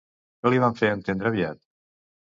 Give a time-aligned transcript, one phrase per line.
[0.39, 1.65] Què li van fer entendre aviat?